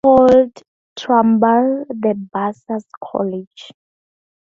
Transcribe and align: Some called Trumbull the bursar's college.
Some 0.03 0.17
called 0.17 0.63
Trumbull 0.95 1.85
the 1.89 2.15
bursar's 2.33 2.87
college. 3.03 3.69